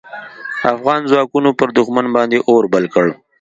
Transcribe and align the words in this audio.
افغان 0.73 1.01
ځواکونو 1.11 1.49
پر 1.59 1.67
دوښمن 1.77 2.05
باندې 2.15 2.37
اور 2.49 2.63
بل 2.73 2.85
کړ. 2.93 3.07